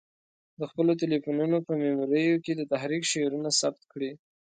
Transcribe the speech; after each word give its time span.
د 0.59 0.61
خپلو 0.69 0.91
تلیفونو 1.01 1.57
په 1.67 1.73
میموریو 1.83 2.41
کې 2.45 2.53
د 2.55 2.61
تحریک 2.71 3.03
شعرونه 3.11 3.49
ثبت 3.59 3.81
کړي. 3.91 4.11